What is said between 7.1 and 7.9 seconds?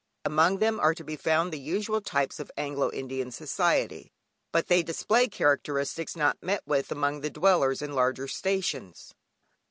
the dwellers